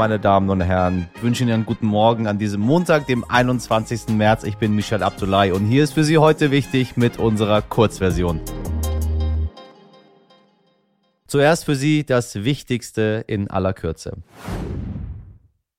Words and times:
meine 0.00 0.18
Damen 0.18 0.48
und 0.48 0.62
Herren. 0.62 1.10
Ich 1.14 1.22
wünsche 1.22 1.42
Ihnen 1.42 1.52
einen 1.52 1.66
guten 1.66 1.86
Morgen 1.86 2.26
an 2.26 2.38
diesem 2.38 2.62
Montag, 2.62 3.06
dem 3.06 3.22
21. 3.22 4.08
März. 4.08 4.44
Ich 4.44 4.56
bin 4.56 4.74
Michel 4.74 5.02
Abdullahi 5.02 5.52
und 5.52 5.66
hier 5.66 5.84
ist 5.84 5.92
für 5.92 6.04
Sie 6.04 6.16
heute 6.16 6.50
wichtig 6.50 6.96
mit 6.96 7.18
unserer 7.18 7.60
Kurzversion. 7.60 8.40
Zuerst 11.26 11.66
für 11.66 11.74
Sie 11.74 12.06
das 12.06 12.44
Wichtigste 12.44 13.24
in 13.26 13.50
aller 13.50 13.74
Kürze. 13.74 14.16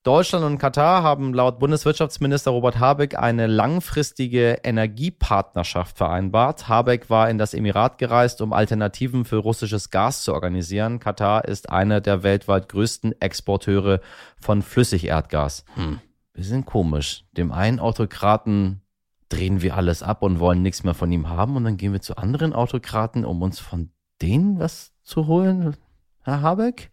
Deutschland 0.02 0.44
und 0.44 0.58
Katar 0.58 1.04
haben 1.04 1.32
laut 1.32 1.60
Bundeswirtschaftsminister 1.60 2.50
Robert 2.50 2.80
Habeck 2.80 3.16
eine 3.16 3.46
langfristige 3.46 4.58
Energiepartnerschaft 4.64 5.96
vereinbart. 5.96 6.68
Habeck 6.68 7.08
war 7.08 7.30
in 7.30 7.38
das 7.38 7.54
Emirat 7.54 7.98
gereist, 7.98 8.42
um 8.42 8.52
Alternativen 8.52 9.24
für 9.24 9.36
russisches 9.36 9.90
Gas 9.90 10.24
zu 10.24 10.34
organisieren. 10.34 10.98
Katar 10.98 11.44
ist 11.44 11.70
einer 11.70 12.00
der 12.00 12.24
weltweit 12.24 12.68
größten 12.68 13.20
Exporteure 13.20 14.00
von 14.40 14.62
Flüssigerdgas. 14.62 15.64
Hm, 15.74 16.00
bisschen 16.32 16.64
komisch. 16.64 17.24
Dem 17.30 17.52
einen 17.52 17.78
Autokraten 17.78 18.82
drehen 19.28 19.62
wir 19.62 19.76
alles 19.76 20.02
ab 20.02 20.24
und 20.24 20.40
wollen 20.40 20.62
nichts 20.62 20.82
mehr 20.82 20.94
von 20.94 21.12
ihm 21.12 21.28
haben 21.28 21.54
und 21.54 21.62
dann 21.62 21.76
gehen 21.76 21.92
wir 21.92 22.00
zu 22.00 22.16
anderen 22.16 22.54
Autokraten, 22.54 23.24
um 23.24 23.40
uns 23.40 23.60
von 23.60 23.90
denen 24.20 24.58
was 24.58 24.92
zu 25.04 25.28
holen. 25.28 25.76
Herr 26.22 26.42
Habeck? 26.42 26.90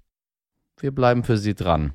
Wir 0.80 0.94
bleiben 0.94 1.23
für 1.23 1.38
Sie 1.38 1.55
dran. 1.55 1.94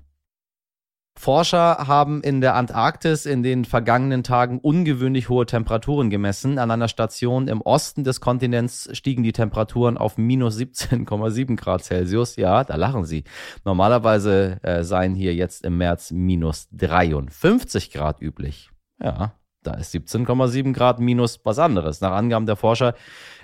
Forscher 1.16 1.86
haben 1.86 2.22
in 2.22 2.40
der 2.40 2.54
Antarktis 2.54 3.24
in 3.24 3.42
den 3.42 3.64
vergangenen 3.64 4.24
Tagen 4.24 4.58
ungewöhnlich 4.58 5.28
hohe 5.28 5.46
Temperaturen 5.46 6.10
gemessen. 6.10 6.58
An 6.58 6.70
einer 6.70 6.88
Station 6.88 7.46
im 7.46 7.60
Osten 7.60 8.02
des 8.02 8.20
Kontinents 8.20 8.88
stiegen 8.92 9.22
die 9.22 9.32
Temperaturen 9.32 9.96
auf 9.96 10.18
minus 10.18 10.58
17,7 10.58 11.56
Grad 11.56 11.84
Celsius. 11.84 12.36
Ja, 12.36 12.64
da 12.64 12.74
lachen 12.76 13.04
sie. 13.04 13.24
Normalerweise 13.64 14.58
äh, 14.62 14.82
seien 14.82 15.14
hier 15.14 15.34
jetzt 15.34 15.64
im 15.64 15.78
März 15.78 16.10
minus 16.10 16.68
53 16.72 17.92
Grad 17.92 18.20
üblich. 18.20 18.70
Ja, 19.00 19.34
da 19.62 19.74
ist 19.74 19.94
17,7 19.94 20.72
Grad 20.72 20.98
minus 20.98 21.40
was 21.44 21.58
anderes. 21.58 22.00
Nach 22.00 22.12
Angaben 22.12 22.46
der 22.46 22.56
Forscher 22.56 22.94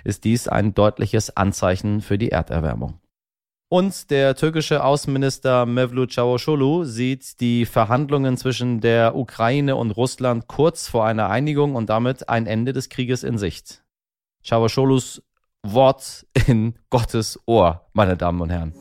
ist 0.03 0.25
dies 0.25 0.47
ein 0.47 0.73
deutliches 0.73 1.35
Anzeichen 1.35 2.01
für 2.01 2.17
die 2.17 2.29
Erderwärmung. 2.31 2.99
Und 3.73 4.09
der 4.09 4.35
türkische 4.35 4.83
Außenminister 4.83 5.65
Mevlut 5.65 6.11
Çavuşoğlu 6.11 6.85
sieht 6.85 7.39
die 7.39 7.65
Verhandlungen 7.65 8.35
zwischen 8.35 8.81
der 8.81 9.15
Ukraine 9.15 9.75
und 9.75 9.95
Russland 9.95 10.43
kurz 10.47 10.89
vor 10.89 11.05
einer 11.05 11.29
Einigung 11.29 11.75
und 11.75 11.89
damit 11.89 12.27
ein 12.27 12.47
Ende 12.47 12.73
des 12.73 12.89
Krieges 12.89 13.23
in 13.23 13.37
Sicht. 13.37 13.81
Çavuşoğlu's 14.43 15.21
Wort 15.65 16.25
in 16.47 16.75
Gottes 16.89 17.39
Ohr, 17.47 17.79
meine 17.93 18.17
Damen 18.17 18.41
und 18.41 18.49
Herren. 18.49 18.73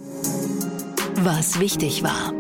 Was 1.23 1.61
wichtig 1.61 2.03
war. 2.03 2.33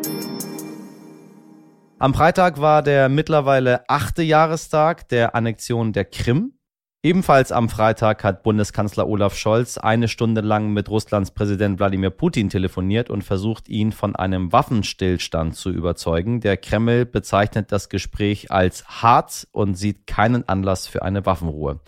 Am 2.00 2.14
Freitag 2.14 2.60
war 2.60 2.82
der 2.82 3.08
mittlerweile 3.08 3.84
achte 3.88 4.24
Jahrestag 4.24 5.08
der 5.08 5.36
Annexion 5.36 5.92
der 5.92 6.04
Krim. 6.04 6.54
Ebenfalls 7.02 7.50
am 7.50 7.70
Freitag 7.70 8.22
hat 8.24 8.42
Bundeskanzler 8.42 9.08
Olaf 9.08 9.34
Scholz 9.34 9.78
eine 9.78 10.06
Stunde 10.06 10.42
lang 10.42 10.74
mit 10.74 10.90
Russlands 10.90 11.30
Präsident 11.30 11.78
Wladimir 11.78 12.10
Putin 12.10 12.50
telefoniert 12.50 13.08
und 13.08 13.24
versucht, 13.24 13.70
ihn 13.70 13.92
von 13.92 14.14
einem 14.14 14.52
Waffenstillstand 14.52 15.56
zu 15.56 15.70
überzeugen. 15.70 16.40
Der 16.40 16.58
Kreml 16.58 17.06
bezeichnet 17.06 17.72
das 17.72 17.88
Gespräch 17.88 18.50
als 18.50 18.86
hart 18.86 19.48
und 19.52 19.76
sieht 19.76 20.06
keinen 20.06 20.46
Anlass 20.46 20.86
für 20.86 21.02
eine 21.02 21.24
Waffenruhe. 21.24 21.80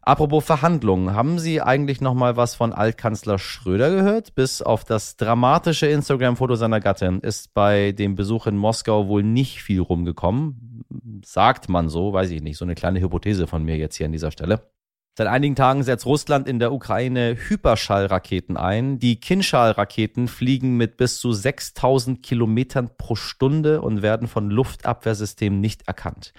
Apropos 0.00 0.42
Verhandlungen, 0.42 1.14
haben 1.14 1.38
Sie 1.38 1.60
eigentlich 1.60 2.00
noch 2.00 2.14
mal 2.14 2.38
was 2.38 2.54
von 2.54 2.72
Altkanzler 2.72 3.38
Schröder 3.38 3.90
gehört? 3.90 4.34
Bis 4.34 4.62
auf 4.62 4.82
das 4.82 5.18
dramatische 5.18 5.88
Instagram-Foto 5.88 6.54
seiner 6.54 6.80
Gattin 6.80 7.20
ist 7.20 7.52
bei 7.52 7.92
dem 7.92 8.14
Besuch 8.14 8.46
in 8.46 8.56
Moskau 8.56 9.08
wohl 9.08 9.22
nicht 9.22 9.62
viel 9.62 9.82
rumgekommen. 9.82 10.84
Sagt 11.24 11.68
man 11.68 11.88
so, 11.88 12.12
weiß 12.12 12.30
ich 12.30 12.42
nicht. 12.42 12.58
So 12.58 12.64
eine 12.64 12.74
kleine 12.74 13.00
Hypothese 13.00 13.46
von 13.46 13.64
mir 13.64 13.76
jetzt 13.76 13.96
hier 13.96 14.06
an 14.06 14.12
dieser 14.12 14.30
Stelle. 14.30 14.70
Seit 15.18 15.26
einigen 15.26 15.56
Tagen 15.56 15.82
setzt 15.82 16.06
Russland 16.06 16.46
in 16.46 16.60
der 16.60 16.72
Ukraine 16.72 17.36
Hyperschallraketen 17.48 18.56
ein. 18.56 19.00
Die 19.00 19.18
Kinschall-Raketen 19.18 20.28
fliegen 20.28 20.76
mit 20.76 20.96
bis 20.96 21.18
zu 21.18 21.32
6000 21.32 22.22
Kilometern 22.22 22.88
pro 22.96 23.16
Stunde 23.16 23.80
und 23.80 24.00
werden 24.00 24.28
von 24.28 24.48
Luftabwehrsystemen 24.48 25.60
nicht 25.60 25.88
erkannt. 25.88 26.32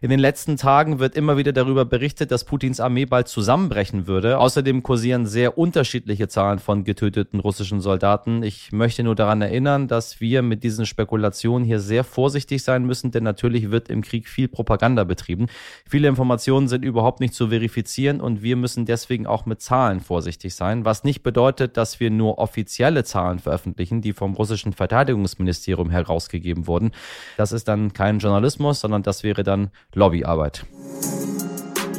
In 0.00 0.10
den 0.10 0.20
letzten 0.20 0.56
Tagen 0.56 1.00
wird 1.00 1.16
immer 1.16 1.38
wieder 1.38 1.52
darüber 1.52 1.84
berichtet, 1.84 2.30
dass 2.30 2.44
Putins 2.44 2.78
Armee 2.78 3.06
bald 3.06 3.26
zusammenbrechen 3.26 4.06
würde. 4.06 4.38
Außerdem 4.38 4.82
kursieren 4.84 5.26
sehr 5.26 5.58
unterschiedliche 5.58 6.28
Zahlen 6.28 6.60
von 6.60 6.84
getöteten 6.84 7.40
russischen 7.40 7.80
Soldaten. 7.80 8.44
Ich 8.44 8.70
möchte 8.70 9.02
nur 9.02 9.16
daran 9.16 9.42
erinnern, 9.42 9.88
dass 9.88 10.20
wir 10.20 10.42
mit 10.42 10.62
diesen 10.62 10.86
Spekulationen 10.86 11.64
hier 11.64 11.80
sehr 11.80 12.04
vorsichtig 12.04 12.62
sein 12.62 12.84
müssen, 12.84 13.10
denn 13.10 13.24
natürlich 13.24 13.72
wird 13.72 13.88
im 13.88 14.02
Krieg 14.02 14.28
viel 14.28 14.46
Propaganda 14.46 15.02
betrieben. 15.02 15.46
Viele 15.88 16.06
Informationen 16.06 16.68
sind 16.68 16.84
überhaupt 16.84 17.18
nicht 17.18 17.34
zu 17.34 17.48
verifizieren 17.48 18.17
und 18.20 18.42
wir 18.42 18.56
müssen 18.56 18.84
deswegen 18.84 19.26
auch 19.26 19.46
mit 19.46 19.60
Zahlen 19.60 20.00
vorsichtig 20.00 20.54
sein, 20.54 20.84
was 20.84 21.04
nicht 21.04 21.22
bedeutet, 21.22 21.76
dass 21.76 22.00
wir 22.00 22.10
nur 22.10 22.38
offizielle 22.38 23.04
Zahlen 23.04 23.38
veröffentlichen, 23.38 24.00
die 24.00 24.12
vom 24.12 24.34
russischen 24.34 24.72
Verteidigungsministerium 24.72 25.90
herausgegeben 25.90 26.66
wurden. 26.66 26.92
Das 27.36 27.52
ist 27.52 27.68
dann 27.68 27.92
kein 27.92 28.18
Journalismus, 28.18 28.80
sondern 28.80 29.02
das 29.02 29.22
wäre 29.22 29.42
dann 29.42 29.70
Lobbyarbeit. 29.94 30.66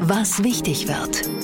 Was 0.01 0.43
wichtig 0.43 0.87
wird. 0.87 1.38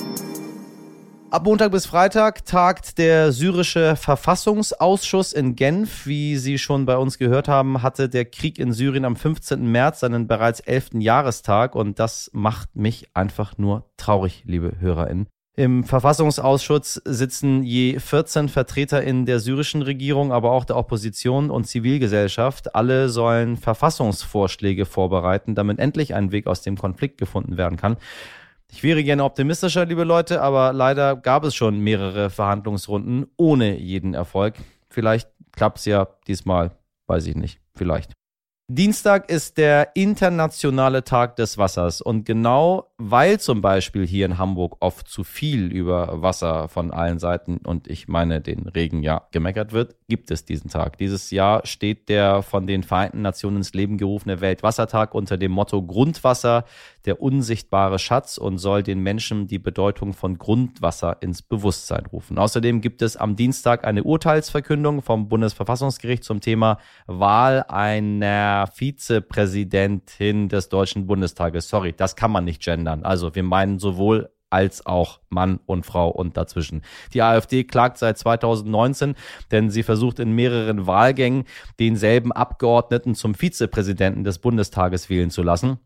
Ab 1.28 1.44
Montag 1.44 1.72
bis 1.72 1.86
Freitag 1.86 2.44
tagt 2.44 2.98
der 2.98 3.32
syrische 3.32 3.96
Verfassungsausschuss 3.96 5.32
in 5.32 5.56
Genf. 5.56 6.06
Wie 6.06 6.36
Sie 6.36 6.56
schon 6.56 6.86
bei 6.86 6.96
uns 6.96 7.18
gehört 7.18 7.48
haben, 7.48 7.82
hatte 7.82 8.08
der 8.08 8.24
Krieg 8.24 8.60
in 8.60 8.72
Syrien 8.72 9.04
am 9.04 9.16
15. 9.16 9.66
März 9.66 10.00
seinen 10.00 10.28
bereits 10.28 10.60
11. 10.60 10.90
Jahrestag 11.00 11.74
und 11.74 11.98
das 11.98 12.30
macht 12.32 12.76
mich 12.76 13.08
einfach 13.12 13.58
nur 13.58 13.90
traurig, 13.96 14.44
liebe 14.46 14.74
HörerInnen. 14.78 15.26
Im 15.56 15.84
Verfassungsausschuss 15.84 17.00
sitzen 17.04 17.64
je 17.64 17.98
14 17.98 18.48
Vertreter 18.48 19.02
in 19.02 19.26
der 19.26 19.40
syrischen 19.40 19.82
Regierung, 19.82 20.30
aber 20.30 20.52
auch 20.52 20.64
der 20.64 20.76
Opposition 20.76 21.50
und 21.50 21.66
Zivilgesellschaft. 21.66 22.74
Alle 22.74 23.08
sollen 23.08 23.56
Verfassungsvorschläge 23.56 24.84
vorbereiten, 24.84 25.54
damit 25.54 25.80
endlich 25.80 26.14
ein 26.14 26.30
Weg 26.30 26.46
aus 26.46 26.62
dem 26.62 26.76
Konflikt 26.76 27.18
gefunden 27.18 27.56
werden 27.56 27.78
kann. 27.78 27.96
Ich 28.72 28.82
wäre 28.82 29.02
gerne 29.04 29.24
optimistischer, 29.24 29.86
liebe 29.86 30.04
Leute, 30.04 30.42
aber 30.42 30.72
leider 30.72 31.16
gab 31.16 31.44
es 31.44 31.54
schon 31.54 31.78
mehrere 31.78 32.30
Verhandlungsrunden 32.30 33.26
ohne 33.36 33.78
jeden 33.78 34.14
Erfolg. 34.14 34.54
Vielleicht 34.88 35.30
klappt 35.52 35.78
es 35.78 35.84
ja 35.84 36.08
diesmal, 36.26 36.76
weiß 37.06 37.26
ich 37.26 37.36
nicht. 37.36 37.60
Vielleicht. 37.74 38.12
Dienstag 38.68 39.30
ist 39.30 39.58
der 39.58 39.94
internationale 39.94 41.04
Tag 41.04 41.36
des 41.36 41.56
Wassers 41.56 42.00
und 42.00 42.24
genau 42.24 42.92
weil 42.98 43.38
zum 43.38 43.60
Beispiel 43.60 44.06
hier 44.06 44.24
in 44.24 44.38
Hamburg 44.38 44.76
oft 44.80 45.06
zu 45.06 45.22
viel 45.22 45.70
über 45.70 46.22
Wasser 46.22 46.68
von 46.68 46.90
allen 46.90 47.18
Seiten 47.18 47.58
und 47.58 47.88
ich 47.88 48.08
meine 48.08 48.40
den 48.40 48.68
Regen 48.68 49.02
ja 49.02 49.26
gemeckert 49.32 49.72
wird, 49.72 49.96
gibt 50.08 50.30
es 50.30 50.46
diesen 50.46 50.70
Tag. 50.70 50.96
Dieses 50.96 51.30
Jahr 51.30 51.66
steht 51.66 52.08
der 52.08 52.40
von 52.40 52.66
den 52.66 52.82
Vereinten 52.82 53.20
Nationen 53.20 53.58
ins 53.58 53.74
Leben 53.74 53.98
gerufene 53.98 54.40
Weltwassertag 54.40 55.14
unter 55.14 55.36
dem 55.36 55.52
Motto 55.52 55.82
Grundwasser, 55.82 56.64
der 57.04 57.20
unsichtbare 57.20 57.98
Schatz 57.98 58.38
und 58.38 58.56
soll 58.56 58.82
den 58.82 59.00
Menschen 59.00 59.46
die 59.46 59.58
Bedeutung 59.58 60.14
von 60.14 60.38
Grundwasser 60.38 61.18
ins 61.20 61.42
Bewusstsein 61.42 62.06
rufen. 62.06 62.38
Außerdem 62.38 62.80
gibt 62.80 63.02
es 63.02 63.18
am 63.18 63.36
Dienstag 63.36 63.86
eine 63.86 64.04
Urteilsverkündung 64.04 65.02
vom 65.02 65.28
Bundesverfassungsgericht 65.28 66.24
zum 66.24 66.40
Thema 66.40 66.78
Wahl 67.06 67.62
einer 67.68 68.68
Vizepräsidentin 68.72 70.48
des 70.48 70.70
Deutschen 70.70 71.06
Bundestages. 71.06 71.68
Sorry, 71.68 71.92
das 71.94 72.16
kann 72.16 72.30
man 72.30 72.46
nicht 72.46 72.62
gendern. 72.62 72.85
Also 72.88 73.34
wir 73.34 73.42
meinen 73.42 73.78
sowohl 73.78 74.30
als 74.50 74.86
auch 74.86 75.20
Mann 75.28 75.60
und 75.66 75.84
Frau 75.84 76.08
und 76.08 76.36
dazwischen. 76.36 76.82
Die 77.12 77.22
AfD 77.22 77.64
klagt 77.64 77.98
seit 77.98 78.16
2019, 78.18 79.14
denn 79.50 79.70
sie 79.70 79.82
versucht 79.82 80.18
in 80.18 80.32
mehreren 80.32 80.86
Wahlgängen 80.86 81.44
denselben 81.80 82.32
Abgeordneten 82.32 83.14
zum 83.14 83.34
Vizepräsidenten 83.34 84.24
des 84.24 84.38
Bundestages 84.38 85.10
wählen 85.10 85.30
zu 85.30 85.42
lassen. 85.42 85.78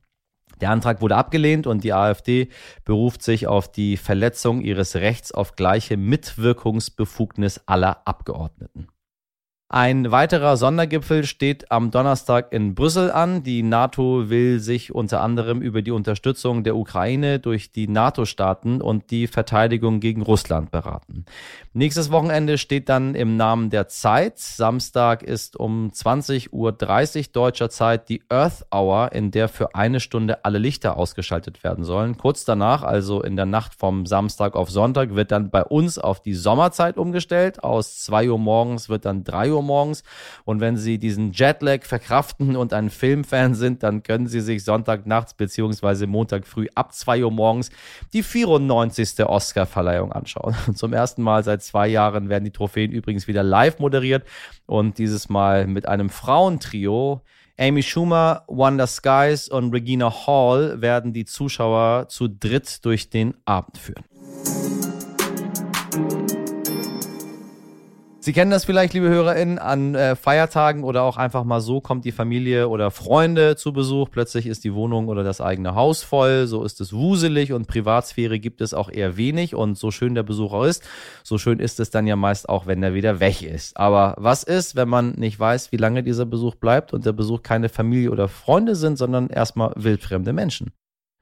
Der 0.60 0.70
Antrag 0.70 1.00
wurde 1.00 1.16
abgelehnt 1.16 1.66
und 1.66 1.84
die 1.84 1.94
AfD 1.94 2.48
beruft 2.84 3.22
sich 3.22 3.46
auf 3.46 3.70
die 3.72 3.96
Verletzung 3.96 4.60
ihres 4.60 4.96
Rechts 4.96 5.32
auf 5.32 5.56
gleiche 5.56 5.96
Mitwirkungsbefugnis 5.96 7.62
aller 7.66 8.06
Abgeordneten. 8.06 8.88
Ein 9.72 10.10
weiterer 10.10 10.56
Sondergipfel 10.56 11.22
steht 11.22 11.70
am 11.70 11.92
Donnerstag 11.92 12.52
in 12.52 12.74
Brüssel 12.74 13.12
an. 13.12 13.44
Die 13.44 13.62
NATO 13.62 14.28
will 14.28 14.58
sich 14.58 14.92
unter 14.92 15.20
anderem 15.20 15.62
über 15.62 15.80
die 15.80 15.92
Unterstützung 15.92 16.64
der 16.64 16.74
Ukraine 16.74 17.38
durch 17.38 17.70
die 17.70 17.86
NATO-Staaten 17.86 18.82
und 18.82 19.12
die 19.12 19.28
Verteidigung 19.28 20.00
gegen 20.00 20.22
Russland 20.22 20.72
beraten. 20.72 21.24
Nächstes 21.72 22.10
Wochenende 22.10 22.58
steht 22.58 22.88
dann 22.88 23.14
im 23.14 23.36
Namen 23.36 23.70
der 23.70 23.86
Zeit. 23.86 24.40
Samstag 24.40 25.22
ist 25.22 25.56
um 25.56 25.92
20.30 25.94 26.48
Uhr 26.50 26.72
deutscher 27.32 27.70
Zeit 27.70 28.08
die 28.08 28.22
Earth 28.28 28.66
Hour, 28.74 29.12
in 29.12 29.30
der 29.30 29.46
für 29.46 29.76
eine 29.76 30.00
Stunde 30.00 30.44
alle 30.44 30.58
Lichter 30.58 30.96
ausgeschaltet 30.96 31.62
werden 31.62 31.84
sollen. 31.84 32.18
Kurz 32.18 32.44
danach, 32.44 32.82
also 32.82 33.22
in 33.22 33.36
der 33.36 33.46
Nacht 33.46 33.76
vom 33.76 34.04
Samstag 34.04 34.56
auf 34.56 34.68
Sonntag, 34.68 35.14
wird 35.14 35.30
dann 35.30 35.50
bei 35.50 35.62
uns 35.62 35.96
auf 35.96 36.20
die 36.20 36.34
Sommerzeit 36.34 36.98
umgestellt. 36.98 37.62
Aus 37.62 38.00
2 38.00 38.30
Uhr 38.30 38.38
morgens 38.40 38.88
wird 38.88 39.04
dann 39.04 39.22
3 39.22 39.52
Uhr 39.52 39.59
Uhr 39.60 39.66
morgens. 39.66 40.02
Und 40.44 40.60
wenn 40.60 40.76
Sie 40.76 40.98
diesen 40.98 41.32
Jetlag 41.32 41.84
verkraften 41.84 42.56
und 42.56 42.72
ein 42.72 42.90
Filmfan 42.90 43.54
sind, 43.54 43.82
dann 43.82 44.02
können 44.02 44.26
Sie 44.26 44.40
sich 44.40 44.64
Sonntag 44.64 45.06
nachts 45.06 45.34
bzw. 45.34 46.06
Montag 46.06 46.46
früh 46.46 46.66
ab 46.74 46.92
2 46.92 47.24
Uhr 47.24 47.30
morgens 47.30 47.70
die 48.12 48.22
94. 48.22 49.24
Oscar-Verleihung 49.24 50.12
anschauen. 50.12 50.54
Und 50.66 50.78
zum 50.78 50.92
ersten 50.92 51.22
Mal 51.22 51.44
seit 51.44 51.62
zwei 51.62 51.88
Jahren 51.88 52.28
werden 52.28 52.44
die 52.44 52.50
Trophäen 52.50 52.90
übrigens 52.90 53.28
wieder 53.28 53.42
live 53.42 53.78
moderiert 53.78 54.24
und 54.66 54.98
dieses 54.98 55.28
Mal 55.28 55.66
mit 55.66 55.86
einem 55.86 56.10
Frauentrio. 56.10 57.22
Amy 57.58 57.82
Schumer, 57.82 58.44
Wanda 58.48 58.86
Skies 58.86 59.48
und 59.48 59.72
Regina 59.74 60.26
Hall 60.26 60.80
werden 60.80 61.12
die 61.12 61.26
Zuschauer 61.26 62.08
zu 62.08 62.26
dritt 62.26 62.84
durch 62.86 63.10
den 63.10 63.34
Abend 63.44 63.76
führen. 63.76 64.04
Sie 68.22 68.34
kennen 68.34 68.50
das 68.50 68.66
vielleicht, 68.66 68.92
liebe 68.92 69.08
HörerInnen, 69.08 69.58
an 69.58 69.94
äh, 69.94 70.14
Feiertagen 70.14 70.84
oder 70.84 71.04
auch 71.04 71.16
einfach 71.16 71.42
mal 71.42 71.62
so 71.62 71.80
kommt 71.80 72.04
die 72.04 72.12
Familie 72.12 72.68
oder 72.68 72.90
Freunde 72.90 73.56
zu 73.56 73.72
Besuch. 73.72 74.10
Plötzlich 74.10 74.46
ist 74.46 74.62
die 74.62 74.74
Wohnung 74.74 75.08
oder 75.08 75.24
das 75.24 75.40
eigene 75.40 75.74
Haus 75.74 76.02
voll. 76.02 76.46
So 76.46 76.62
ist 76.62 76.82
es 76.82 76.92
wuselig 76.92 77.54
und 77.54 77.66
Privatsphäre 77.66 78.38
gibt 78.38 78.60
es 78.60 78.74
auch 78.74 78.90
eher 78.90 79.16
wenig. 79.16 79.54
Und 79.54 79.78
so 79.78 79.90
schön 79.90 80.14
der 80.14 80.22
Besucher 80.22 80.66
ist, 80.66 80.86
so 81.24 81.38
schön 81.38 81.60
ist 81.60 81.80
es 81.80 81.88
dann 81.88 82.06
ja 82.06 82.14
meist 82.14 82.46
auch, 82.50 82.66
wenn 82.66 82.82
er 82.82 82.92
wieder 82.92 83.20
weg 83.20 83.40
ist. 83.40 83.78
Aber 83.78 84.14
was 84.18 84.42
ist, 84.42 84.76
wenn 84.76 84.90
man 84.90 85.12
nicht 85.12 85.40
weiß, 85.40 85.72
wie 85.72 85.78
lange 85.78 86.02
dieser 86.02 86.26
Besuch 86.26 86.56
bleibt 86.56 86.92
und 86.92 87.06
der 87.06 87.14
Besuch 87.14 87.42
keine 87.42 87.70
Familie 87.70 88.10
oder 88.10 88.28
Freunde 88.28 88.76
sind, 88.76 88.98
sondern 88.98 89.30
erstmal 89.30 89.72
wildfremde 89.76 90.34
Menschen? 90.34 90.72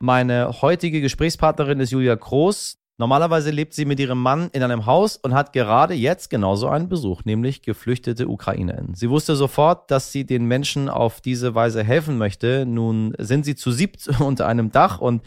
Meine 0.00 0.62
heutige 0.62 1.00
Gesprächspartnerin 1.00 1.78
ist 1.78 1.92
Julia 1.92 2.16
Groß. 2.16 2.76
Normalerweise 3.00 3.52
lebt 3.52 3.74
sie 3.74 3.84
mit 3.84 4.00
ihrem 4.00 4.20
Mann 4.20 4.50
in 4.52 4.64
einem 4.64 4.84
Haus 4.84 5.16
und 5.16 5.32
hat 5.32 5.52
gerade 5.52 5.94
jetzt 5.94 6.30
genauso 6.30 6.66
einen 6.66 6.88
Besuch, 6.88 7.24
nämlich 7.24 7.62
geflüchtete 7.62 8.26
UkrainerInnen. 8.26 8.96
Sie 8.96 9.08
wusste 9.08 9.36
sofort, 9.36 9.88
dass 9.92 10.10
sie 10.10 10.26
den 10.26 10.46
Menschen 10.46 10.88
auf 10.88 11.20
diese 11.20 11.54
Weise 11.54 11.84
helfen 11.84 12.18
möchte. 12.18 12.66
Nun 12.66 13.14
sind 13.16 13.44
sie 13.44 13.54
zu 13.54 13.70
siebt 13.70 14.08
unter 14.20 14.48
einem 14.48 14.72
Dach 14.72 15.00
und 15.00 15.22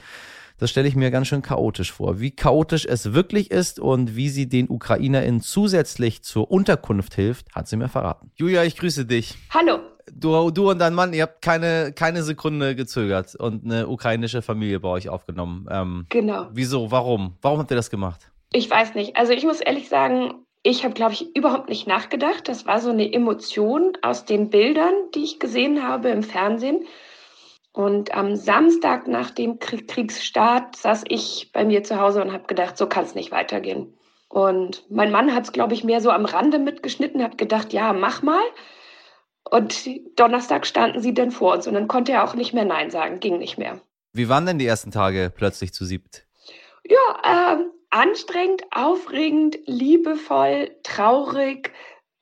das 0.58 0.70
stelle 0.70 0.90
ich 0.90 0.98
mir 0.98 1.12
ganz 1.12 1.28
schön 1.28 1.42
chaotisch 1.42 1.94
vor. 1.94 2.20
Wie 2.20 2.32
chaotisch 2.32 2.86
es 2.86 3.14
wirklich 3.14 3.52
ist 3.52 3.80
und 3.80 4.18
wie 4.18 4.28
sie 4.28 4.50
den 4.50 4.70
UkrainerInnen 4.70 5.40
zusätzlich 5.40 6.24
zur 6.24 6.52
Unterkunft 6.52 7.16
hilft, 7.16 7.56
hat 7.56 7.70
sie 7.70 7.78
mir 7.78 7.88
verraten. 7.88 8.32
Julia, 8.36 8.66
ich 8.66 8.76
grüße 8.76 9.06
dich. 9.06 9.38
Hallo 9.50 9.80
du, 10.14 10.52
du 10.52 10.70
und 10.70 10.80
dein 10.80 10.94
Mann, 10.94 11.14
ihr 11.14 11.24
habt 11.24 11.42
keine, 11.42 11.94
keine 11.94 12.24
Sekunde 12.24 12.76
gezögert 12.76 13.36
und 13.36 13.66
eine 13.66 13.88
ukrainische 13.88 14.42
Familie 14.42 14.80
bei 14.80 14.90
euch 14.90 15.10
aufgenommen. 15.10 15.68
Ähm, 15.72 16.06
genau. 16.10 16.48
Wieso? 16.52 16.92
Warum? 16.92 17.38
Warum 17.42 17.60
habt 17.60 17.72
ihr 17.72 17.78
das 17.78 17.90
gemacht? 17.90 18.32
Ich 18.54 18.70
weiß 18.70 18.96
nicht. 18.96 19.16
Also 19.16 19.34
ich 19.34 19.44
muss 19.44 19.62
ehrlich 19.62 19.90
sagen, 19.90 20.46
ich 20.64 20.84
habe, 20.84 20.94
glaube 20.94 21.14
ich, 21.14 21.36
überhaupt 21.36 21.70
nicht 21.70 21.88
nachgedacht. 21.88 22.48
Das 22.48 22.66
war 22.66 22.80
so 22.80 22.90
eine 22.90 23.12
Emotion 23.12 23.94
aus 24.02 24.26
den 24.26 24.50
Bildern, 24.50 24.94
die 25.16 25.24
ich 25.24 25.40
gesehen 25.40 25.88
habe 25.88 26.10
im 26.10 26.24
Fernsehen. 26.24 26.86
Und 27.74 28.14
am 28.14 28.36
Samstag 28.36 29.08
nach 29.08 29.32
dem 29.32 29.60
Kriegsstart 29.60 30.76
saß 30.76 31.06
ich 31.08 31.52
bei 31.54 31.64
mir 31.64 31.84
zu 31.84 32.00
Hause 32.00 32.22
und 32.22 32.34
habe 32.34 32.46
gedacht, 32.46 32.78
so 32.78 32.88
kann 32.88 33.06
es 33.06 33.16
nicht 33.16 33.32
weitergehen. 33.32 33.98
Und 34.28 34.86
mein 34.90 35.12
Mann 35.12 35.34
hat 35.34 35.46
es, 35.46 35.52
glaube 35.52 35.74
ich, 35.74 35.84
mehr 35.84 36.02
so 36.02 36.12
am 36.12 36.26
Rande 36.26 36.60
mitgeschnitten, 36.60 37.24
hat 37.24 37.38
gedacht, 37.38 37.74
ja, 37.74 37.94
mach 37.94 38.22
mal. 38.22 38.44
Und 39.50 39.90
Donnerstag 40.18 40.66
standen 40.66 41.02
sie 41.02 41.14
dann 41.14 41.32
vor 41.32 41.54
uns 41.54 41.68
und 41.68 41.74
dann 41.74 41.88
konnte 41.88 42.14
er 42.14 42.24
auch 42.24 42.36
nicht 42.36 42.54
mehr 42.54 42.66
Nein 42.66 42.92
sagen, 42.92 43.20
ging 43.20 43.38
nicht 43.38 43.58
mehr. 43.58 43.82
Wie 44.14 44.30
waren 44.30 44.46
denn 44.46 44.60
die 44.60 44.68
ersten 44.68 44.92
Tage 44.92 45.32
plötzlich 45.36 45.74
zu 45.74 45.86
siebt? 45.86 46.26
Ja, 46.84 47.56
äh, 47.58 47.64
anstrengend, 47.90 48.64
aufregend, 48.72 49.58
liebevoll, 49.66 50.72
traurig, 50.84 51.72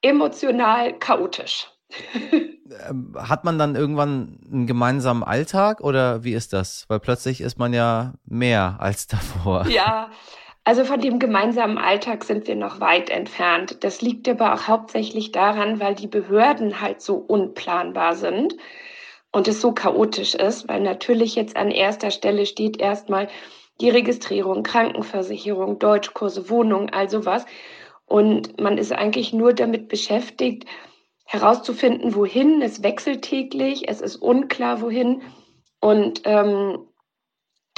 emotional, 0.01 0.97
chaotisch. 0.97 1.71
Ähm, 2.87 3.15
hat 3.17 3.45
man 3.45 3.57
dann 3.57 3.75
irgendwann 3.75 4.39
einen 4.45 4.67
gemeinsamen 4.67 5.23
Alltag 5.23 5.81
oder 5.81 6.23
wie 6.23 6.33
ist 6.33 6.53
das? 6.53 6.85
Weil 6.87 6.99
plötzlich 6.99 7.41
ist 7.41 7.57
man 7.57 7.73
ja 7.73 8.13
mehr 8.25 8.77
als 8.79 9.07
davor. 9.07 9.65
Ja, 9.67 10.11
also 10.69 10.85
von 10.85 11.01
dem 11.01 11.17
gemeinsamen 11.17 11.79
Alltag 11.79 12.23
sind 12.23 12.47
wir 12.47 12.55
noch 12.55 12.79
weit 12.79 13.09
entfernt. 13.09 13.83
Das 13.83 14.03
liegt 14.03 14.29
aber 14.29 14.53
auch 14.53 14.67
hauptsächlich 14.67 15.31
daran, 15.31 15.79
weil 15.79 15.95
die 15.95 16.05
Behörden 16.05 16.79
halt 16.79 17.01
so 17.01 17.15
unplanbar 17.15 18.13
sind 18.13 18.55
und 19.31 19.47
es 19.47 19.61
so 19.61 19.71
chaotisch 19.71 20.35
ist, 20.35 20.69
weil 20.69 20.81
natürlich 20.81 21.33
jetzt 21.33 21.57
an 21.57 21.71
erster 21.71 22.11
Stelle 22.11 22.45
steht 22.45 22.79
erstmal 22.79 23.29
die 23.81 23.89
Registrierung, 23.89 24.61
Krankenversicherung, 24.61 25.79
Deutschkurse, 25.79 26.51
Wohnung, 26.51 26.91
all 26.91 27.09
sowas. 27.09 27.47
Und 28.05 28.61
man 28.61 28.77
ist 28.77 28.91
eigentlich 28.91 29.33
nur 29.33 29.53
damit 29.53 29.87
beschäftigt, 29.87 30.65
herauszufinden, 31.25 32.13
wohin. 32.13 32.61
Es 32.61 32.83
wechselt 32.83 33.23
täglich, 33.23 33.89
es 33.89 34.01
ist 34.01 34.17
unklar, 34.17 34.81
wohin. 34.81 35.23
Und 35.79 36.21
ähm, 36.25 36.88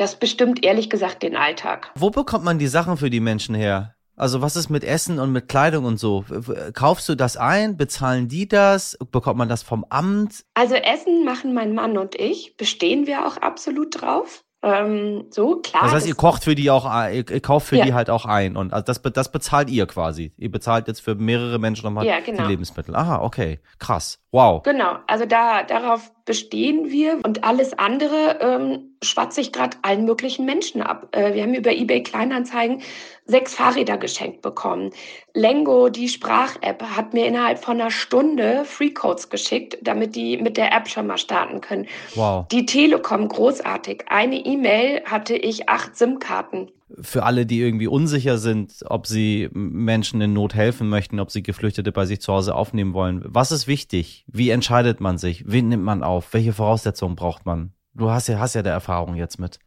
das 0.01 0.15
bestimmt 0.15 0.65
ehrlich 0.65 0.89
gesagt 0.89 1.24
den 1.24 1.36
Alltag. 1.36 1.92
Wo 1.95 2.09
bekommt 2.09 2.44
man 2.44 2.59
die 2.59 2.68
Sachen 2.68 2.98
für 2.98 3.09
die 3.09 3.19
Menschen 3.19 3.56
her? 3.56 3.95
Also 4.18 4.42
was 4.42 4.56
ist 4.56 4.69
mit 4.69 4.83
Essen 4.83 5.19
und 5.19 5.31
mit 5.31 5.48
Kleidung 5.48 5.86
und 5.86 5.98
so? 5.98 6.25
Kaufst 6.74 7.07
du 7.07 7.15
das 7.15 7.38
ein? 7.38 7.77
Bezahlen 7.77 8.27
die 8.27 8.48
das? 8.48 8.98
Bekommt 9.12 9.38
man 9.38 9.50
das 9.50 9.63
vom 9.63 9.86
Amt? 9.89 10.44
Also 10.53 10.75
Essen 10.75 11.24
machen 11.24 11.53
mein 11.53 11.74
Mann 11.74 11.98
und 11.98 12.15
ich. 12.15 12.57
Bestehen 12.57 13.07
wir 13.07 13.25
auch 13.25 13.38
absolut 13.38 14.01
drauf. 14.01 14.44
Ähm, 14.63 15.25
so, 15.31 15.56
klar. 15.56 15.83
Das 15.86 15.94
heißt, 15.94 16.07
ihr 16.07 16.13
kocht 16.13 16.44
für 16.44 16.53
die 16.53 16.69
auch, 16.69 16.86
ihr, 17.09 17.24
kauft 17.42 17.68
für 17.68 17.77
ja. 17.77 17.86
die 17.86 17.94
halt 17.95 18.12
auch 18.12 18.25
ein 18.25 18.56
und 18.56 18.74
also 18.74 18.86
das, 18.86 19.01
das 19.01 19.31
bezahlt 19.31 19.71
ihr 19.71 19.88
quasi. 19.88 20.33
Ihr 20.38 20.51
bezahlt 20.51 20.88
jetzt 20.88 21.00
für 21.01 21.15
mehrere 21.15 21.57
Menschen 21.57 21.86
nochmal 21.86 22.06
ja, 22.06 22.19
genau. 22.19 22.44
die 22.44 22.50
Lebensmittel. 22.50 22.95
Aha, 22.95 23.24
okay, 23.24 23.59
krass, 23.80 24.19
wow. 24.31 24.62
Genau, 24.62 24.98
also 25.07 25.25
da 25.25 25.63
darauf 25.63 26.12
bestehen 26.25 26.92
wir 26.92 27.19
und 27.24 27.44
alles 27.44 27.74
andere 27.74 28.38
ähm, 28.39 28.90
schwatze 29.03 29.42
ich 29.42 29.51
gerade 29.51 29.77
allen 29.81 30.06
möglichen 30.06 30.45
Menschen 30.45 30.81
ab. 30.81 31.07
Äh, 31.12 31.33
wir 31.33 31.44
haben 31.44 31.53
über 31.53 31.71
eBay 31.71 32.03
Kleinanzeigen 32.03 32.81
sechs 33.25 33.56
Fahrräder 33.56 33.98
geschenkt 33.98 34.42
bekommen. 34.42 34.92
Lengo, 35.33 35.89
die 35.89 36.09
Sprach-App, 36.09 36.83
hat 36.83 37.13
mir 37.13 37.25
innerhalb 37.25 37.59
von 37.59 37.80
einer 37.80 37.92
Stunde 37.92 38.63
Freecodes 38.65 39.30
geschickt, 39.30 39.77
damit 39.81 40.15
die 40.15 40.38
mit 40.38 40.57
der 40.57 40.74
App 40.74 40.88
schon 40.88 41.07
mal 41.07 41.18
starten 41.18 41.62
können. 41.62 41.88
Wow. 42.15 42.48
Die 42.50 42.65
Telekom, 42.65 43.27
großartig. 43.27 44.06
Eine 44.07 44.38
E-Mail 44.38 45.03
hatte 45.06 45.36
ich 45.36 45.69
acht 45.69 45.95
SIM-Karten. 45.95 46.69
Für 47.00 47.24
alle, 47.24 47.45
die 47.45 47.62
irgendwie 47.62 47.88
unsicher 47.88 48.38
sind, 48.38 48.83
ob 48.86 49.07
sie 49.07 49.50
Menschen 49.53 50.19
in 50.19 50.33
Not 50.33 50.53
helfen 50.53 50.89
möchten, 50.89 51.21
ob 51.21 51.31
sie 51.31 51.42
Geflüchtete 51.42 51.94
bei 51.94 52.06
sich 52.06 52.19
zu 52.19 52.33
Hause 52.33 52.53
aufnehmen 52.53 52.94
wollen. 52.94 53.24
Was 53.25 53.53
ist 53.53 53.65
wichtig? 53.65 54.25
Wie 54.27 54.50
entscheidet 54.50 55.00
man 55.00 55.17
sich? 55.17 55.46
Wen 55.48 55.70
nimmt 55.70 55.86
man 55.86 56.03
auf? 56.03 56.34
Welche 56.34 56.51
Voraussetzungen 56.51 57.15
braucht 57.15 57.46
man? 57.46 57.72
Du 57.93 58.10
hast 58.10 58.27
ja, 58.27 58.39
hast 58.39 58.55
ja 58.55 58.62
der 58.62 58.74
Erfahrung 58.74 59.15
jetzt 59.15 59.39
mit. 59.39 59.60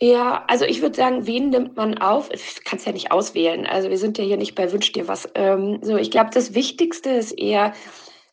Ja, 0.00 0.44
also 0.48 0.64
ich 0.64 0.82
würde 0.82 0.96
sagen, 0.96 1.26
wen 1.26 1.50
nimmt 1.50 1.76
man 1.76 1.98
auf? 1.98 2.28
Ich 2.32 2.64
kann 2.64 2.78
es 2.78 2.84
ja 2.84 2.92
nicht 2.92 3.12
auswählen. 3.12 3.64
Also 3.64 3.90
wir 3.90 3.98
sind 3.98 4.18
ja 4.18 4.24
hier 4.24 4.36
nicht 4.36 4.54
bei 4.54 4.72
Wünsch 4.72 4.92
dir 4.92 5.08
was. 5.08 5.28
Ähm, 5.34 5.78
so, 5.82 5.96
ich 5.96 6.10
glaube, 6.10 6.30
das 6.34 6.54
Wichtigste 6.54 7.10
ist 7.10 7.32
eher, 7.32 7.72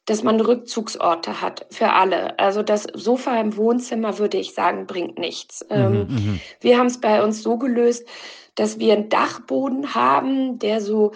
dass 0.05 0.23
man 0.23 0.41
Rückzugsorte 0.41 1.41
hat 1.41 1.67
für 1.69 1.91
alle. 1.91 2.38
Also 2.39 2.63
das 2.63 2.83
Sofa 2.93 3.39
im 3.39 3.55
Wohnzimmer, 3.55 4.17
würde 4.17 4.38
ich 4.38 4.53
sagen, 4.53 4.88
bringt 4.88 5.19
nichts. 5.19 5.63
Mhm, 5.69 5.75
ähm, 5.75 6.07
mhm. 6.09 6.41
wir 6.59 6.77
haben 6.77 6.88
es 6.88 7.00
bei 7.00 7.23
uns 7.23 7.43
so 7.43 7.57
gelöst, 7.57 8.07
dass 8.55 8.79
wir 8.79 8.93
einen 8.93 9.09
Dachboden 9.09 9.93
haben, 9.93 10.57
der 10.57 10.81
so, 10.81 11.11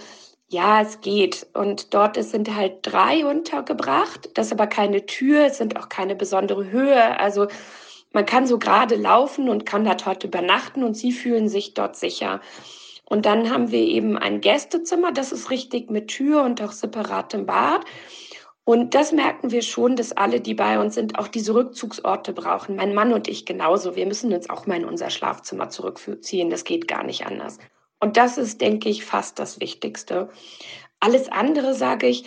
ja, 0.48 0.81
es 0.81 1.01
geht. 1.01 1.48
Und 1.53 1.93
dort 1.93 2.24
sind 2.24 2.55
halt 2.55 2.77
drei 2.84 3.25
untergebracht. 3.25 4.29
Das 4.36 4.48
ist 4.48 4.53
aber 4.53 4.67
keine 4.67 5.07
Tür, 5.07 5.48
es 5.48 5.57
sind 5.57 5.75
auch 5.77 5.89
keine 5.89 6.15
besondere 6.15 6.69
Höhe. 6.69 7.19
Also 7.19 7.48
man 8.15 8.25
kann 8.25 8.48
so 8.48 8.57
gerade 8.57 8.95
laufen 8.95 9.50
und 9.50 9.65
kann 9.65 9.84
dort 9.84 10.24
übernachten 10.24 10.84
und 10.84 10.95
sie 10.95 11.12
fühlen 11.12 11.50
sich 11.50 11.74
dort 11.74 11.98
sicher. 11.98 12.39
Und 13.03 13.25
dann 13.25 13.51
haben 13.51 13.72
wir 13.72 13.81
eben 13.81 14.17
ein 14.17 14.39
Gästezimmer, 14.39 15.12
das 15.12 15.34
ist 15.34 15.51
richtig 15.51 15.91
mit 15.91 16.07
Tür 16.07 16.43
und 16.43 16.62
auch 16.62 16.72
separatem 16.72 17.45
Bad. 17.45 17.81
Und 18.63 18.95
das 18.95 19.12
merken 19.12 19.51
wir 19.51 19.62
schon, 19.62 19.98
dass 19.98 20.13
alle, 20.13 20.39
die 20.39 20.53
bei 20.53 20.79
uns 20.79 20.95
sind, 20.95 21.19
auch 21.19 21.27
diese 21.27 21.53
Rückzugsorte 21.53 22.31
brauchen. 22.31 22.77
Mein 22.77 22.95
Mann 22.95 23.12
und 23.12 23.27
ich 23.27 23.45
genauso. 23.45 23.98
Wir 23.98 24.07
müssen 24.07 24.34
uns 24.34 24.50
auch 24.50 24.65
mal 24.65 24.77
in 24.77 24.86
unser 24.86 25.10
Schlafzimmer 25.10 25.67
zurückziehen. 25.67 26.50
Das 26.50 26.63
geht 26.63 26.88
gar 26.88 27.03
nicht 27.03 27.27
anders. 27.27 27.60
Und 28.00 28.15
das 28.15 28.38
ist, 28.38 28.62
denke 28.62 28.88
ich, 28.88 29.03
fast 29.03 29.39
das 29.39 29.60
Wichtigste. 29.60 30.29
Alles 31.01 31.29
andere 31.29 31.74
sage 31.74 32.07
ich, 32.07 32.24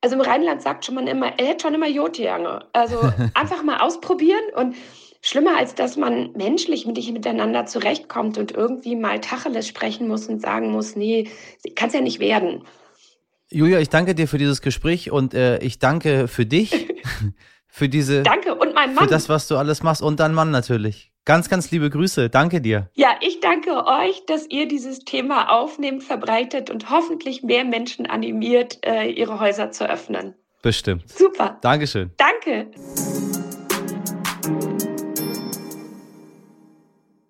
also 0.00 0.16
im 0.16 0.20
Rheinland 0.20 0.62
sagt 0.62 0.84
schon 0.84 0.96
man 0.96 1.06
immer, 1.06 1.38
er 1.38 1.46
hätte 1.46 1.62
schon 1.62 1.74
immer 1.74 1.88
Jodjange. 1.88 2.66
Also 2.72 2.98
einfach 3.34 3.62
mal 3.62 3.78
ausprobieren 3.78 4.44
und 4.56 4.74
schlimmer, 5.28 5.56
als 5.56 5.74
dass 5.74 5.96
man 5.96 6.32
menschlich 6.32 6.86
mit 6.86 6.96
dich 6.96 7.12
miteinander 7.12 7.66
zurechtkommt 7.66 8.38
und 8.38 8.52
irgendwie 8.52 8.96
mal 8.96 9.20
Tacheles 9.20 9.68
sprechen 9.68 10.08
muss 10.08 10.26
und 10.26 10.40
sagen 10.40 10.70
muss, 10.70 10.96
nee, 10.96 11.28
kann 11.76 11.88
es 11.88 11.94
ja 11.94 12.00
nicht 12.00 12.20
werden. 12.20 12.62
Julia, 13.50 13.78
ich 13.80 13.88
danke 13.88 14.14
dir 14.14 14.28
für 14.28 14.38
dieses 14.38 14.60
Gespräch 14.60 15.10
und 15.10 15.34
äh, 15.34 15.58
ich 15.58 15.78
danke 15.78 16.28
für 16.28 16.44
dich, 16.44 16.88
für 17.68 17.88
diese. 17.88 18.22
Danke 18.22 18.54
und 18.54 18.74
mein 18.74 18.94
Mann. 18.94 19.04
Für 19.04 19.10
das, 19.10 19.28
was 19.28 19.48
du 19.48 19.56
alles 19.56 19.82
machst 19.82 20.02
und 20.02 20.20
dein 20.20 20.34
Mann 20.34 20.50
natürlich. 20.50 21.12
Ganz, 21.24 21.50
ganz 21.50 21.70
liebe 21.70 21.90
Grüße. 21.90 22.30
Danke 22.30 22.62
dir. 22.62 22.88
Ja, 22.94 23.10
ich 23.20 23.40
danke 23.40 23.84
euch, 23.86 24.24
dass 24.26 24.48
ihr 24.48 24.66
dieses 24.66 25.00
Thema 25.00 25.50
aufnehmt, 25.50 26.02
verbreitet 26.02 26.70
und 26.70 26.88
hoffentlich 26.90 27.42
mehr 27.42 27.64
Menschen 27.64 28.06
animiert, 28.06 28.78
äh, 28.86 29.10
ihre 29.10 29.38
Häuser 29.38 29.70
zu 29.70 29.88
öffnen. 29.88 30.34
Bestimmt. 30.62 31.08
Super. 31.08 31.58
Dankeschön. 31.60 32.12
Danke. 32.16 32.70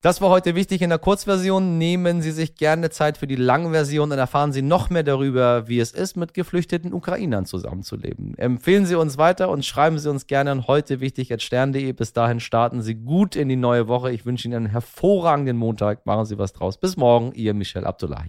Das 0.01 0.21
war 0.21 0.31
heute 0.31 0.55
wichtig 0.55 0.81
in 0.83 0.91
der 0.91 1.01
Kurzversion. 1.01 1.77
Nehmen 1.77 2.23
Sie 2.23 2.31
sich 2.31 2.55
gerne 2.55 2.91
Zeit 2.91 3.19
für 3.19 3.27
die 3.27 3.35
Langversion 3.35 4.13
und 4.13 4.19
erfahren 4.19 4.53
Sie 4.53 4.63
noch 4.63 4.91
mehr 4.91 5.03
darüber, 5.03 5.67
wie 5.67 5.81
es 5.81 5.91
ist, 5.91 6.17
mit 6.17 6.35
geflüchteten 6.35 6.93
Ukrainern 6.93 7.47
zusammenzuleben. 7.47 8.39
Empfehlen 8.39 8.87
Sie 8.87 8.95
uns 8.95 9.19
weiter 9.19 9.49
und 9.49 9.65
schreiben 9.65 9.99
Sie 9.99 10.09
uns 10.09 10.29
gerne 10.29 10.53
an 10.53 10.69
heute 10.69 11.01
wichtig 11.01 11.35
stern.de. 11.43 11.91
Bis 11.93 12.13
dahin 12.13 12.39
starten 12.39 12.81
Sie 12.81 12.95
gut 12.95 13.35
in 13.35 13.49
die 13.49 13.57
neue 13.57 13.89
Woche. 13.89 14.13
Ich 14.13 14.25
wünsche 14.25 14.47
Ihnen 14.47 14.57
einen 14.57 14.67
hervorragenden 14.67 15.57
Montag. 15.57 16.07
Machen 16.07 16.27
Sie 16.27 16.39
was 16.39 16.53
draus. 16.53 16.79
Bis 16.79 16.97
morgen, 16.97 17.33
Ihr 17.35 17.53
Michel 17.53 17.85
Abdullahi. 17.85 18.29